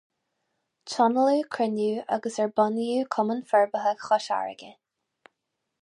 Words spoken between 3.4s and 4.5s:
Forbartha Chois